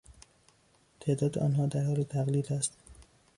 تعداد 0.99 1.37
آنها 1.37 1.65
در 1.65 1.83
حال 1.83 2.03
تقلیل 2.03 2.53
است. 2.53 2.73